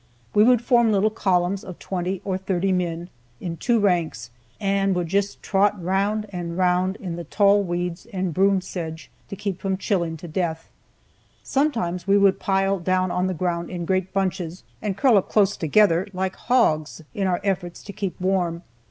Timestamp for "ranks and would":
3.79-5.09